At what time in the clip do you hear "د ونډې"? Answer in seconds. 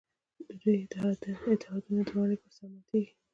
2.07-2.37